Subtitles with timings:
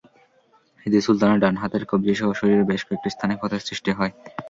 [0.85, 4.11] এতে সুলতানের ডান হাতের কবজিসহ শরীরের বেশ কয়েকটি স্থানে ক্ষতের সৃষ্টি হয়।